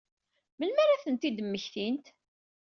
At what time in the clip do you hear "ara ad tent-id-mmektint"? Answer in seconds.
0.83-2.05